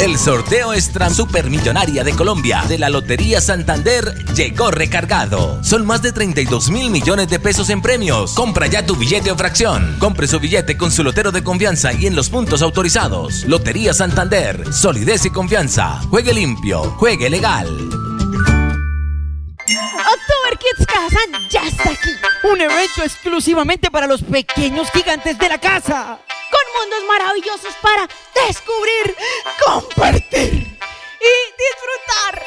El 0.00 0.18
sorteo 0.18 0.74
extra 0.74 1.08
supermillonaria 1.08 2.02
de 2.02 2.12
Colombia 2.14 2.64
de 2.68 2.78
la 2.78 2.90
Lotería 2.90 3.40
Santander 3.40 4.12
llegó 4.34 4.72
recargado. 4.72 5.62
Son 5.62 5.86
más 5.86 6.02
de 6.02 6.10
32 6.10 6.70
mil 6.70 6.90
millones 6.90 7.28
de 7.28 7.38
pesos 7.38 7.70
en 7.70 7.80
premios. 7.80 8.34
Compra 8.34 8.66
ya 8.66 8.84
tu 8.84 8.96
billete 8.96 9.30
o 9.30 9.36
fracción. 9.36 9.96
Compre 10.00 10.26
su 10.26 10.40
billete 10.40 10.76
con 10.76 10.90
su 10.90 11.04
lotero 11.04 11.30
de 11.30 11.44
confianza 11.44 11.92
y 11.92 12.06
en 12.06 12.16
los 12.16 12.28
puntos 12.28 12.60
autorizados. 12.60 13.44
Lotería 13.44 13.94
Santander, 13.94 14.72
solidez 14.72 15.24
y 15.26 15.30
confianza. 15.30 16.00
Juegue 16.10 16.34
limpio, 16.34 16.82
juegue 16.98 17.30
legal. 17.30 17.68
October 19.66 20.58
Kids 20.58 20.86
Kazan 20.86 21.48
ya 21.50 21.66
está 21.68 21.90
aquí. 21.90 22.10
Un 22.52 22.60
evento 22.60 23.02
exclusivamente 23.04 23.90
para 23.92 24.08
los 24.08 24.22
pequeños 24.22 24.90
gigantes 24.90 25.38
de 25.38 25.48
la 25.48 25.58
casa 25.58 26.18
con 26.84 26.90
mundos 26.90 27.08
maravillosos 27.08 27.74
para 27.80 28.08
descubrir, 28.46 29.16
compartir 29.64 30.78
y 31.20 31.34
disfrutar. 31.62 32.42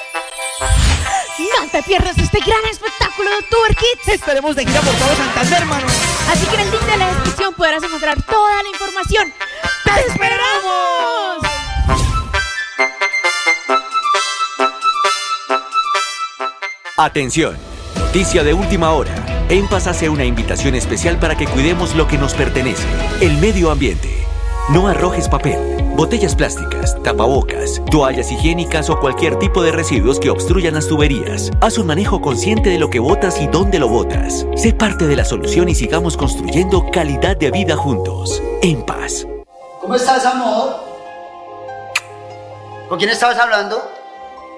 No 1.40 1.70
te 1.70 1.84
pierdas 1.84 2.18
este 2.18 2.40
gran 2.40 2.64
espectáculo 2.66 3.30
de 3.30 3.44
Tour 3.44 3.76
Kids. 3.76 4.08
Estaremos 4.08 4.56
de 4.56 4.66
gira 4.66 4.82
por 4.82 4.94
todo 4.96 5.16
Santander, 5.16 5.62
hermano. 5.62 5.88
Así 6.30 6.46
que 6.48 6.56
en 6.56 6.62
el 6.62 6.72
link 6.72 6.82
de 6.82 6.98
la 6.98 7.08
descripción 7.08 7.54
podrás 7.54 7.84
encontrar 7.84 8.22
toda 8.24 8.64
la 8.64 8.70
información. 8.70 9.34
¡Te 9.84 10.12
esperamos! 10.12 11.38
Atención, 16.98 17.58
noticia 18.00 18.44
de 18.44 18.54
última 18.54 18.92
hora. 18.92 19.14
En 19.50 19.68
Paz 19.68 19.88
hace 19.88 20.10
una 20.10 20.26
invitación 20.26 20.76
especial 20.76 21.20
para 21.20 21.38
que 21.38 21.48
cuidemos 21.48 21.96
lo 21.96 22.08
que 22.08 22.18
nos 22.18 22.34
pertenece, 22.34 22.84
el 23.22 23.38
medio 23.38 23.72
ambiente. 23.72 24.27
No 24.70 24.90
arrojes 24.90 25.30
papel, 25.30 25.58
botellas 25.96 26.36
plásticas, 26.36 27.02
tapabocas, 27.02 27.82
toallas 27.90 28.30
higiénicas 28.30 28.90
o 28.90 29.00
cualquier 29.00 29.40
tipo 29.40 29.64
de 29.64 29.72
residuos 29.72 30.20
que 30.20 30.30
obstruyan 30.30 30.74
las 30.74 30.90
tuberías. 30.90 31.52
Haz 31.62 31.78
un 31.78 31.88
manejo 31.88 32.20
consciente 32.20 32.70
de 32.72 32.78
lo 32.78 32.90
que 32.90 33.00
botas 33.00 33.40
y 33.40 33.48
dónde 33.48 33.80
lo 33.80 33.88
botas. 33.88 34.46
Sé 34.58 34.74
parte 34.74 35.08
de 35.08 35.16
la 35.16 35.24
solución 35.24 35.70
y 35.70 35.76
sigamos 35.76 36.18
construyendo 36.18 36.92
calidad 36.92 37.38
de 37.38 37.50
vida 37.50 37.78
juntos. 37.78 38.44
En 38.62 38.86
paz. 38.86 39.26
¿Cómo 39.80 39.96
estás, 39.96 40.26
amor? 40.26 40.76
¿Con 42.90 42.98
quién 42.98 43.10
estabas 43.10 43.40
hablando? 43.40 43.82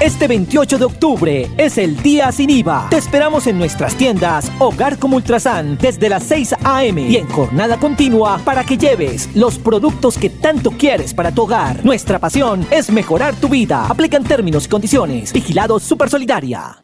Este 0.00 0.26
28 0.26 0.78
de 0.78 0.84
octubre 0.84 1.50
es 1.56 1.78
el 1.78 2.02
día 2.02 2.32
sin 2.32 2.50
IVA. 2.50 2.88
Te 2.90 2.96
esperamos 2.96 3.46
en 3.46 3.58
nuestras 3.58 3.94
tiendas 3.94 4.50
Hogar 4.58 4.98
como 4.98 5.16
Ultrasan 5.16 5.78
desde 5.78 6.08
las 6.08 6.24
6 6.24 6.56
a.m. 6.64 7.02
y 7.02 7.16
en 7.16 7.28
jornada 7.28 7.78
continua 7.78 8.40
para 8.44 8.64
que 8.64 8.76
lleves 8.76 9.30
los 9.34 9.58
productos 9.58 10.18
que 10.18 10.30
tanto 10.30 10.72
quieres 10.72 11.14
para 11.14 11.32
tu 11.32 11.42
hogar. 11.42 11.84
Nuestra 11.84 12.18
pasión 12.18 12.66
es 12.70 12.90
mejorar 12.90 13.36
tu 13.36 13.48
vida. 13.48 13.86
Aplican 13.86 14.24
términos 14.24 14.66
y 14.66 14.68
condiciones. 14.68 15.32
Vigilado 15.32 15.78
Super 15.78 16.10
Solidaria. 16.10 16.83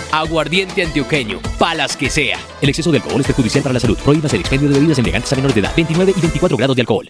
Aguardiente 0.11 0.83
antioqueño, 0.83 1.39
palas 1.57 1.95
que 1.95 2.09
sea. 2.09 2.37
El 2.61 2.67
exceso 2.67 2.91
de 2.91 2.97
alcohol 2.97 3.21
es 3.21 3.27
perjudicial 3.27 3.63
para 3.63 3.73
la 3.73 3.79
salud. 3.79 3.97
Prohíbas 3.97 4.33
el 4.33 4.41
expendio 4.41 4.67
de 4.67 4.75
bebidas 4.75 4.99
elegantes 4.99 5.31
a 5.31 5.35
menores 5.37 5.55
de 5.55 5.61
edad. 5.61 5.73
29 5.75 6.13
y 6.17 6.21
24 6.21 6.57
grados 6.57 6.75
de 6.75 6.81
alcohol. 6.81 7.09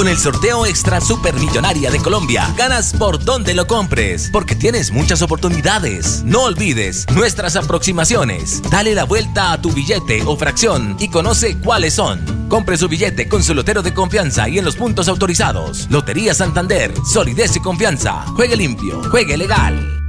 Con 0.00 0.08
el 0.08 0.16
sorteo 0.16 0.64
extra 0.64 0.98
supermillonaria 0.98 1.90
de 1.90 1.98
Colombia, 1.98 2.54
ganas 2.56 2.94
por 2.94 3.22
donde 3.22 3.52
lo 3.52 3.66
compres, 3.66 4.30
porque 4.32 4.54
tienes 4.54 4.92
muchas 4.92 5.20
oportunidades. 5.20 6.22
No 6.24 6.44
olvides 6.44 7.04
nuestras 7.14 7.54
aproximaciones. 7.54 8.62
Dale 8.70 8.94
la 8.94 9.04
vuelta 9.04 9.52
a 9.52 9.60
tu 9.60 9.70
billete 9.70 10.22
o 10.24 10.38
fracción 10.38 10.96
y 10.98 11.10
conoce 11.10 11.58
cuáles 11.58 11.92
son. 11.92 12.48
Compre 12.48 12.78
su 12.78 12.88
billete 12.88 13.28
con 13.28 13.42
su 13.42 13.52
lotero 13.52 13.82
de 13.82 13.92
confianza 13.92 14.48
y 14.48 14.58
en 14.58 14.64
los 14.64 14.76
puntos 14.76 15.06
autorizados. 15.06 15.86
Lotería 15.90 16.32
Santander, 16.32 16.94
solidez 17.04 17.54
y 17.56 17.60
confianza. 17.60 18.24
Juegue 18.28 18.56
limpio, 18.56 19.02
juegue 19.10 19.36
legal. 19.36 19.99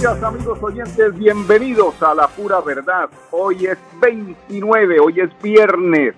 Días 0.00 0.22
amigos 0.22 0.58
oyentes, 0.62 1.18
bienvenidos 1.18 2.02
a 2.02 2.14
La 2.14 2.28
Pura 2.28 2.60
Verdad. 2.60 3.08
Hoy 3.30 3.64
es 3.64 3.78
29, 4.02 5.00
hoy 5.00 5.20
es 5.20 5.30
viernes, 5.42 6.14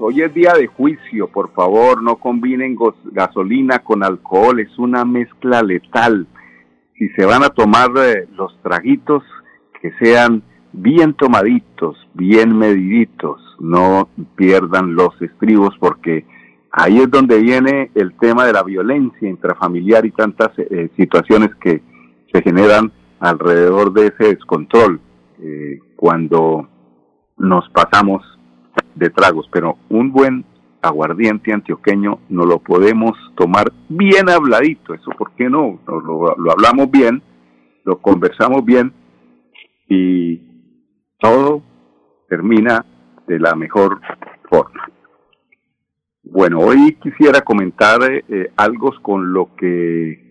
hoy 0.00 0.22
es 0.22 0.34
día 0.34 0.52
de 0.54 0.66
juicio. 0.66 1.28
Por 1.28 1.52
favor, 1.52 2.02
no 2.02 2.16
combinen 2.16 2.76
gasolina 3.12 3.80
con 3.80 4.02
alcohol, 4.02 4.58
es 4.58 4.76
una 4.78 5.04
mezcla 5.04 5.62
letal. 5.62 6.26
Si 6.98 7.08
se 7.10 7.24
van 7.24 7.44
a 7.44 7.50
tomar 7.50 7.90
eh, 7.98 8.26
los 8.34 8.60
traguitos, 8.62 9.22
que 9.80 9.92
sean 10.02 10.42
bien 10.72 11.14
tomaditos, 11.14 11.96
bien 12.14 12.58
mediditos, 12.58 13.40
no 13.60 14.08
pierdan 14.34 14.96
los 14.96 15.10
estribos 15.22 15.76
porque 15.78 16.24
ahí 16.72 16.98
es 16.98 17.10
donde 17.10 17.38
viene 17.38 17.92
el 17.94 18.12
tema 18.14 18.44
de 18.44 18.54
la 18.54 18.64
violencia 18.64 19.28
intrafamiliar 19.28 20.04
y 20.04 20.10
tantas 20.10 20.50
eh, 20.58 20.90
situaciones 20.96 21.54
que 21.60 21.80
se 22.32 22.42
generan 22.42 22.92
alrededor 23.20 23.92
de 23.92 24.06
ese 24.06 24.34
descontrol 24.34 25.00
eh, 25.38 25.78
cuando 25.96 26.68
nos 27.36 27.68
pasamos 27.70 28.22
de 28.94 29.10
tragos. 29.10 29.48
Pero 29.52 29.78
un 29.88 30.12
buen 30.12 30.44
aguardiente 30.82 31.52
antioqueño 31.52 32.20
no 32.28 32.44
lo 32.44 32.58
podemos 32.58 33.12
tomar 33.36 33.72
bien 33.88 34.28
habladito. 34.28 34.94
Eso, 34.94 35.10
¿por 35.16 35.32
qué 35.32 35.48
no? 35.48 35.80
Lo, 35.86 36.34
lo 36.36 36.50
hablamos 36.50 36.90
bien, 36.90 37.22
lo 37.84 37.98
conversamos 38.00 38.64
bien 38.64 38.92
y 39.88 40.40
todo 41.18 41.62
termina 42.28 42.86
de 43.26 43.38
la 43.38 43.54
mejor 43.54 44.00
forma. 44.48 44.90
Bueno, 46.22 46.60
hoy 46.60 46.96
quisiera 47.02 47.40
comentar 47.40 47.98
eh, 48.02 48.52
algo 48.56 48.92
con 49.02 49.32
lo 49.32 49.54
que 49.56 50.29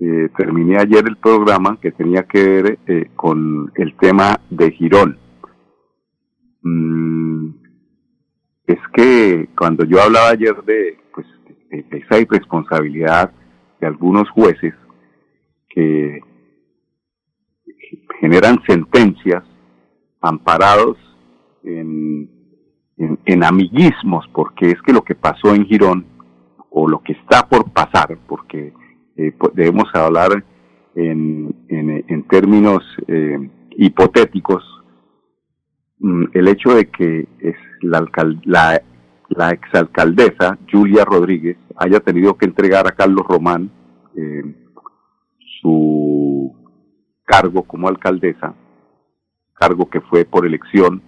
eh, 0.00 0.30
terminé 0.36 0.78
ayer 0.78 1.04
el 1.06 1.18
programa 1.18 1.78
que 1.80 1.92
tenía 1.92 2.22
que 2.22 2.42
ver 2.42 2.78
eh, 2.86 3.10
con 3.14 3.70
el 3.74 3.94
tema 3.96 4.40
de 4.48 4.70
Girón. 4.70 5.18
Mm, 6.62 7.50
es 8.66 8.78
que 8.94 9.48
cuando 9.56 9.84
yo 9.84 10.00
hablaba 10.00 10.30
ayer 10.30 10.56
de, 10.64 10.98
pues, 11.14 11.26
de 11.70 11.98
esa 11.98 12.18
irresponsabilidad 12.18 13.30
de 13.80 13.86
algunos 13.86 14.28
jueces 14.30 14.74
que 15.68 16.20
generan 18.20 18.60
sentencias 18.66 19.42
amparados 20.20 20.96
en, 21.62 22.28
en, 22.96 23.44
amiguismos, 23.44 24.26
porque 24.32 24.70
es 24.70 24.82
que 24.82 24.92
lo 24.92 25.02
que 25.02 25.14
pasó 25.14 25.54
en 25.54 25.66
Girón, 25.66 26.06
o 26.70 26.88
lo 26.88 27.02
que 27.02 27.12
está 27.12 27.48
por 27.48 27.70
pasar, 27.72 28.18
porque 28.28 28.72
eh, 29.20 29.34
debemos 29.54 29.84
hablar 29.94 30.44
en, 30.94 31.54
en, 31.68 32.22
términos 32.24 32.82
eh, 33.06 33.50
hipotéticos, 33.76 34.64
mm, 35.98 36.24
el 36.32 36.48
hecho 36.48 36.74
de 36.74 36.86
que 36.90 37.28
es 37.38 37.56
la, 37.82 38.06
la, 38.44 38.82
la 39.28 39.50
exalcaldesa 39.50 40.58
Julia 40.70 41.04
Rodríguez 41.04 41.56
haya 41.76 42.00
tenido 42.00 42.36
que 42.36 42.46
entregar 42.46 42.86
a 42.86 42.92
Carlos 42.92 43.26
Román 43.26 43.70
eh, 44.16 44.42
su 45.60 46.54
cargo 47.24 47.62
como 47.62 47.88
alcaldesa, 47.88 48.54
cargo 49.54 49.88
que 49.88 50.00
fue 50.00 50.24
por 50.24 50.46
elección 50.46 51.02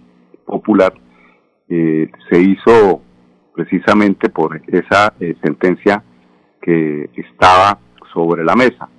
popular, 0.45 0.93
eh, 1.69 2.09
se 2.29 2.41
hizo 2.41 3.01
precisamente 3.53 4.29
por 4.29 4.61
esa 4.67 5.13
eh, 5.19 5.35
sentencia 5.43 6.03
que 6.61 7.09
estaba 7.15 7.79
sobre 8.13 8.43
la 8.43 8.55
mesa. 8.55 8.89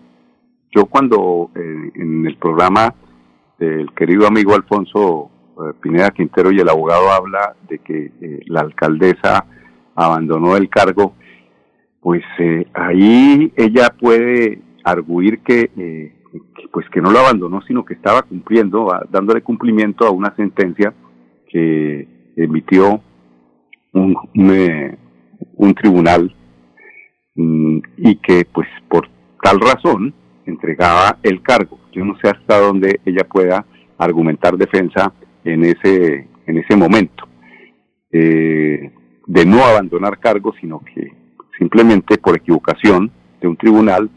Yo 0.70 0.86
cuando 0.86 1.50
eh, 1.54 1.92
en 1.94 2.26
el 2.26 2.36
programa 2.36 2.94
del 3.58 3.92
querido 3.94 4.26
amigo 4.26 4.54
Alfonso 4.54 5.30
Pineda 5.80 6.10
Quintero 6.10 6.50
y 6.50 6.58
el 6.58 6.68
abogado 6.68 7.12
habla 7.12 7.54
de 7.68 7.78
que 7.78 8.10
la 8.46 8.60
alcaldesa 8.60 9.46
abandonó 9.94 10.56
el 10.56 10.68
cargo, 10.68 11.14
pues 12.00 12.24
ahí 12.74 13.52
ella 13.56 13.94
puede 13.96 14.60
arguir 14.82 15.38
que 15.44 15.70
pues 16.72 16.88
que 16.90 17.00
no 17.00 17.12
lo 17.12 17.20
abandonó, 17.20 17.62
sino 17.62 17.84
que 17.84 17.94
estaba 17.94 18.22
cumpliendo, 18.22 18.88
dándole 19.08 19.42
cumplimiento 19.42 20.06
a 20.06 20.10
una 20.10 20.34
sentencia 20.34 20.92
que 21.48 22.08
emitió 22.36 23.00
un, 23.92 24.16
un, 24.34 24.50
eh, 24.50 24.98
tribunal 25.80 26.34
y 27.36 28.16
que 28.16 28.44
pues 28.44 28.68
por 28.88 29.08
tal 29.42 29.60
razón 29.60 30.14
entregaba 30.46 31.18
el 31.22 31.42
cargo. 31.42 31.78
Yo 31.92 32.04
no 32.04 32.16
sé 32.22 32.28
hasta 32.28 32.60
dónde 32.60 33.00
ella 33.04 33.24
pueda 33.24 33.64
argumentar 33.98 34.56
defensa 34.56 35.12
en 35.44 35.64
ese 35.64 36.28
en 36.46 36.58
ese 36.58 36.76
momento 36.76 37.26
eh, 38.12 38.92
de 39.26 39.46
no 39.46 39.64
abandonar 39.64 40.18
cargo, 40.18 40.52
sino 40.60 40.80
que 40.80 41.10
simplemente 41.58 42.18
por 42.18 42.36
equivocación 42.36 43.10
de 43.40 43.48
un 43.48 43.56
tribunal 43.56 44.10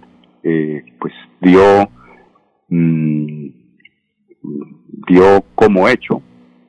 eh, 0.43 0.83
pues 0.99 1.13
dio 1.41 1.89
Mm, 2.69 3.49
dio 5.07 5.45
como 5.55 5.87
hecho 5.87 6.21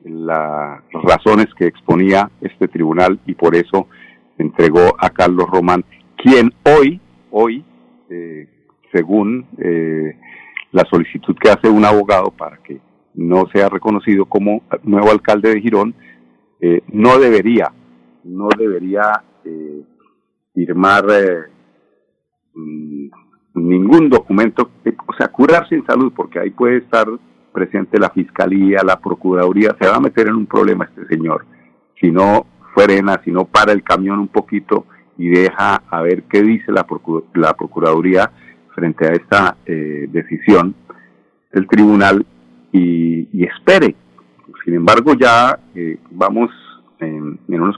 las 0.05 0.81
razones 1.03 1.47
que 1.57 1.65
exponía 1.65 2.31
este 2.39 2.69
tribunal 2.69 3.19
y 3.25 3.35
por 3.35 3.53
eso 3.53 3.87
entregó 4.37 4.95
a 4.97 5.09
Carlos 5.09 5.47
Román, 5.49 5.83
quien 6.21 6.53
hoy, 6.65 6.99
hoy, 7.31 7.63
eh, 8.09 8.47
según 8.91 9.45
eh, 9.57 10.17
la 10.71 10.83
solicitud 10.89 11.35
que 11.39 11.49
hace 11.49 11.69
un 11.69 11.85
abogado 11.85 12.31
para 12.31 12.57
que 12.57 12.79
no 13.15 13.47
sea 13.53 13.69
reconocido 13.69 14.25
como 14.25 14.61
nuevo 14.83 15.11
alcalde 15.11 15.53
de 15.53 15.61
Girón, 15.61 15.95
eh, 16.59 16.81
no 16.91 17.17
debería, 17.19 17.71
no 18.23 18.49
debería 18.57 19.23
firmar 20.53 21.05
mm, 22.53 23.09
ningún 23.55 24.09
documento, 24.09 24.69
o 25.07 25.13
sea, 25.13 25.29
curarse 25.29 25.75
en 25.75 25.85
salud, 25.85 26.11
porque 26.15 26.39
ahí 26.39 26.51
puede 26.51 26.77
estar 26.77 27.07
presente 27.51 27.97
la 27.97 28.09
fiscalía, 28.09 28.83
la 28.83 28.99
procuraduría, 28.99 29.75
se 29.79 29.87
va 29.87 29.95
a 29.95 30.01
meter 30.01 30.27
en 30.27 30.35
un 30.35 30.45
problema 30.45 30.85
este 30.85 31.07
señor. 31.07 31.45
Si 31.99 32.11
no 32.11 32.45
frena, 32.75 33.21
si 33.23 33.31
no 33.31 33.45
para 33.45 33.71
el 33.71 33.83
camión 33.83 34.19
un 34.19 34.27
poquito 34.27 34.85
y 35.19 35.27
deja 35.27 35.83
a 35.89 36.01
ver 36.01 36.23
qué 36.23 36.41
dice 36.41 36.71
la, 36.71 36.87
la 37.35 37.53
procuraduría 37.53 38.31
frente 38.73 39.05
a 39.05 39.11
esta 39.11 39.57
eh, 39.65 40.07
decisión 40.09 40.73
del 41.51 41.67
tribunal 41.67 42.25
y, 42.71 43.43
espere. 43.43 43.95
Sin 44.63 44.75
embargo, 44.75 45.13
ya 45.19 45.59
eh, 45.75 45.97
vamos 46.11 46.49
en, 46.99 47.37
unos, 47.47 47.77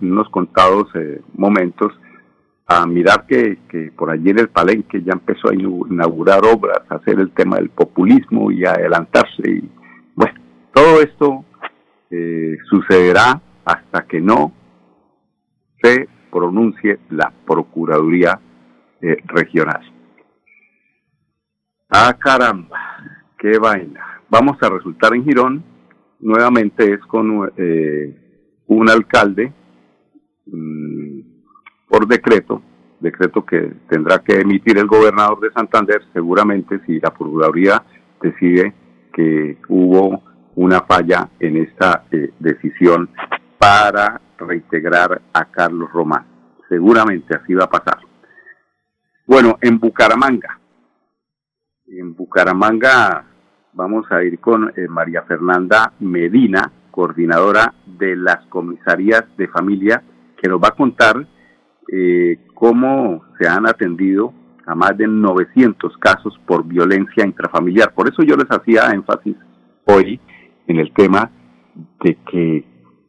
en 0.00 0.12
unos 0.12 0.28
contados 0.30 0.88
eh, 0.94 1.20
momentos 1.34 1.92
a 2.66 2.86
mirar 2.86 3.26
que, 3.26 3.58
que, 3.68 3.92
por 3.96 4.10
allí 4.10 4.30
en 4.30 4.40
el 4.40 4.48
Palenque 4.48 5.02
ya 5.02 5.12
empezó 5.12 5.50
a 5.50 5.54
inaugurar 5.54 6.40
obras, 6.44 6.82
a 6.88 6.96
hacer 6.96 7.20
el 7.20 7.30
tema 7.32 7.56
del 7.56 7.70
populismo 7.70 8.50
y 8.50 8.64
a 8.64 8.72
adelantarse. 8.72 9.42
Y, 9.48 9.68
bueno, 10.14 10.34
todo 10.72 11.00
esto 11.00 11.44
eh, 12.10 12.56
sucederá 12.68 13.40
hasta 13.64 14.02
que 14.06 14.20
no 14.20 14.52
se 15.82 16.08
pronuncie 16.30 16.98
la 17.10 17.32
Procuraduría 17.46 18.38
eh, 19.00 19.16
Regional. 19.26 19.80
Ah, 21.88 22.16
caramba, 22.18 22.78
qué 23.38 23.58
vaina. 23.58 24.22
Vamos 24.28 24.56
a 24.62 24.68
resultar 24.68 25.14
en 25.14 25.24
Girón, 25.24 25.64
nuevamente 26.20 26.92
es 26.92 27.00
con 27.06 27.50
eh, 27.56 28.62
un 28.66 28.88
alcalde. 28.88 29.52
Mm, 30.46 31.20
por 31.88 32.06
decreto, 32.06 32.62
decreto 33.00 33.44
que 33.44 33.72
tendrá 33.88 34.20
que 34.20 34.40
emitir 34.40 34.78
el 34.78 34.86
gobernador 34.86 35.40
de 35.40 35.50
Santander, 35.50 36.02
seguramente 36.12 36.80
si 36.86 37.00
la 37.00 37.10
Procuraduría 37.10 37.82
decide 38.22 38.72
que 39.12 39.58
hubo 39.68 40.22
una 40.54 40.82
falla 40.82 41.28
en 41.40 41.56
esta 41.56 42.04
eh, 42.12 42.30
decisión 42.38 43.08
para 43.58 44.20
reintegrar 44.40 45.20
a 45.32 45.44
Carlos 45.46 45.90
Román. 45.92 46.26
Seguramente 46.68 47.36
así 47.36 47.54
va 47.54 47.64
a 47.64 47.70
pasar. 47.70 47.98
Bueno, 49.26 49.58
en 49.60 49.78
Bucaramanga. 49.78 50.58
En 51.86 52.14
Bucaramanga 52.14 53.24
vamos 53.72 54.10
a 54.10 54.22
ir 54.22 54.38
con 54.40 54.72
eh, 54.76 54.88
María 54.88 55.22
Fernanda 55.22 55.92
Medina, 56.00 56.72
coordinadora 56.90 57.74
de 57.86 58.16
las 58.16 58.44
comisarías 58.46 59.24
de 59.36 59.48
familia, 59.48 60.02
que 60.36 60.48
nos 60.48 60.60
va 60.60 60.68
a 60.68 60.76
contar 60.76 61.26
eh, 61.92 62.38
cómo 62.54 63.24
se 63.38 63.48
han 63.48 63.66
atendido 63.66 64.32
a 64.66 64.74
más 64.74 64.96
de 64.96 65.08
900 65.08 65.96
casos 65.98 66.38
por 66.46 66.64
violencia 66.64 67.24
intrafamiliar. 67.24 67.92
Por 67.92 68.08
eso 68.08 68.22
yo 68.22 68.36
les 68.36 68.50
hacía 68.50 68.90
énfasis 68.92 69.36
hoy 69.84 70.20
en 70.66 70.76
el 70.78 70.92
tema 70.92 71.30
de 72.04 72.16
que 72.30 72.64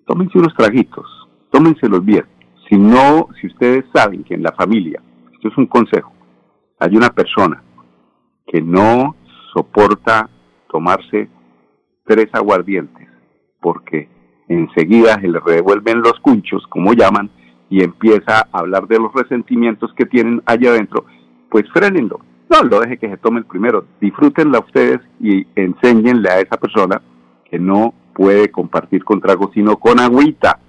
tómense 0.08 0.38
unos 0.38 0.56
traguitos, 0.56 1.06
tómenselos 1.52 2.04
bien. 2.04 2.26
Si 2.68 2.78
no, 2.78 3.28
si 3.40 3.48
ustedes 3.48 3.86
saben 3.94 4.24
que 4.24 4.34
en 4.34 4.44
la 4.44 4.54
familia, 4.54 5.02
esto 5.34 5.50
es 5.50 5.58
un 5.58 5.68
consejo, 5.68 6.14
hay 6.80 6.96
una 6.96 7.10
persona 7.10 7.62
que 8.48 8.62
no 8.62 9.16
soporta 9.54 10.30
tomarse 10.70 11.30
tres 12.06 12.28
aguardientes, 12.34 13.08
porque 13.60 14.10
enseguida 14.48 15.20
se 15.22 15.28
le 15.28 15.40
revuelven 15.40 16.02
los 16.02 16.20
cunchos, 16.22 16.66
como 16.68 16.94
llaman, 16.94 17.30
y 17.70 17.84
empieza 17.84 18.48
a 18.52 18.60
hablar 18.60 18.88
de 18.88 19.00
los 19.00 19.14
resentimientos 19.14 19.94
que 19.94 20.06
tienen 20.06 20.42
allá 20.46 20.72
adentro, 20.72 21.06
pues 21.50 21.66
frenenlo. 21.72 22.20
No 22.50 22.64
lo 22.64 22.82
deje 22.82 22.98
que 22.98 23.10
se 23.10 23.18
tome 23.18 23.44
primero, 23.44 23.86
disfrútenla 24.02 24.60
ustedes 24.60 25.00
y 25.22 25.48
enséñenle 25.56 26.30
a 26.30 26.40
esa 26.42 26.58
persona 26.58 27.02
que 27.50 27.58
no 27.60 27.94
puede 28.14 28.52
compartir 28.52 29.06
con 29.06 29.22
trago, 29.22 29.52
sino 29.54 29.78
con 29.78 30.00
agüita. 30.00 30.60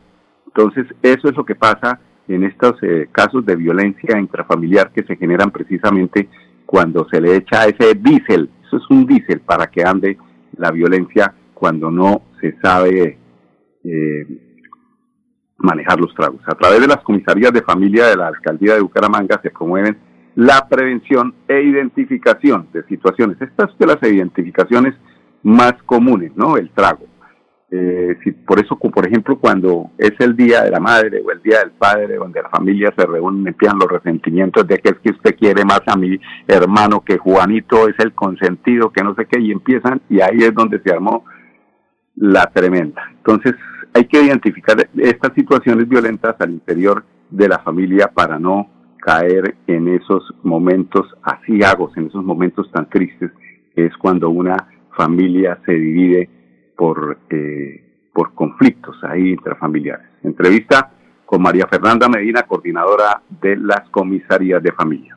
Entonces, 0.55 0.87
eso 1.03 1.29
es 1.29 1.37
lo 1.37 1.45
que 1.45 1.55
pasa 1.55 1.99
en 2.29 2.45
estos 2.45 2.75
eh, 2.83 3.09
casos 3.11 3.45
de 3.45 3.57
violencia 3.57 4.19
intrafamiliar 4.19 4.93
que 4.93 5.03
se 5.05 5.17
generan 5.17 5.51
precisamente 5.51 6.29
cuando 6.67 7.07
se 7.11 7.21
le 7.21 7.37
echa 7.37 7.65
ese 7.65 7.95
diésel. 7.95 8.51
Eso 8.67 8.77
es 8.77 8.83
un 8.91 9.07
diésel 9.07 9.41
para 9.41 9.67
que 9.69 9.83
ande 9.83 10.17
la 10.57 10.71
violencia 10.71 11.35
cuando 11.55 11.91
no 11.91 12.23
se 12.41 12.57
sabe 12.61 13.19
eh, 13.85 14.27
manejar 15.57 16.01
los 16.01 16.15
tragos. 16.15 16.41
A 16.47 16.55
través 16.55 16.81
de 16.81 16.89
las 16.89 17.03
comisarías 17.03 17.53
de 17.53 17.63
familia 17.63 18.07
de 18.07 18.17
la 18.17 18.29
alcaldía 18.29 18.75
de 18.75 18.81
Bucaramanga 18.81 19.41
se 19.43 19.51
promueven 19.51 19.97
la 20.35 20.67
prevención 20.69 21.35
e 21.47 21.63
identificación 21.63 22.69
de 22.73 22.83
situaciones. 22.85 23.41
Estas 23.41 23.71
son 23.71 23.89
las 23.89 24.03
identificaciones 24.03 24.95
más 25.43 25.75
comunes, 25.85 26.33
¿no? 26.37 26.57
El 26.57 26.71
trago. 26.71 27.12
Eh, 27.75 28.19
si, 28.23 28.33
por 28.33 28.61
eso, 28.61 28.77
por 28.77 29.07
ejemplo, 29.07 29.39
cuando 29.39 29.93
es 29.97 30.13
el 30.19 30.37
día 30.37 30.63
de 30.63 30.71
la 30.71 30.79
madre 30.79 31.23
o 31.25 31.31
el 31.33 31.41
día 31.41 31.61
del 31.61 31.71
padre, 31.71 32.17
donde 32.17 32.43
la 32.43 32.51
familia 32.51 32.93
se 32.95 33.07
reúne, 33.07 33.49
empiezan 33.49 33.79
los 33.79 33.91
resentimientos 33.91 34.67
de 34.67 34.77
que 34.77 34.91
es 34.91 34.99
que 34.99 35.13
usted 35.13 35.35
quiere 35.39 35.65
más 35.65 35.81
a 35.87 35.97
mi 35.97 36.21
hermano, 36.47 37.01
que 37.01 37.17
Juanito 37.17 37.89
es 37.89 37.99
el 38.01 38.13
consentido, 38.13 38.93
que 38.93 39.03
no 39.03 39.15
sé 39.15 39.25
qué, 39.25 39.41
y 39.41 39.53
empiezan, 39.53 40.03
y 40.11 40.21
ahí 40.21 40.41
es 40.41 40.53
donde 40.53 40.83
se 40.83 40.93
armó 40.93 41.25
la 42.15 42.45
tremenda. 42.53 43.11
Entonces, 43.17 43.55
hay 43.95 44.05
que 44.05 44.23
identificar 44.23 44.77
estas 44.99 45.33
situaciones 45.35 45.89
violentas 45.89 46.37
al 46.41 46.51
interior 46.51 47.07
de 47.31 47.49
la 47.49 47.61
familia 47.61 48.09
para 48.09 48.39
no 48.39 48.69
caer 48.99 49.57
en 49.67 49.89
esos 49.89 50.23
momentos 50.43 51.07
asiagos, 51.23 51.97
en 51.97 52.09
esos 52.09 52.23
momentos 52.23 52.71
tan 52.71 52.91
tristes, 52.91 53.31
que 53.75 53.87
es 53.87 53.97
cuando 53.97 54.29
una 54.29 54.59
familia 54.95 55.59
se 55.65 55.73
divide 55.73 56.42
por, 56.77 57.19
eh, 57.31 57.85
por 58.13 58.35
conflictos 58.35 59.03
ahí 59.05 59.31
intrafamiliares. 59.31 60.07
Entrevista 60.23 60.91
con 61.25 61.43
María 61.43 61.67
Fernanda 61.67 62.09
Medina, 62.09 62.43
coordinadora 62.43 63.23
de 63.41 63.57
las 63.57 63.89
comisarías 63.89 64.63
de 64.63 64.73
familia. 64.73 65.17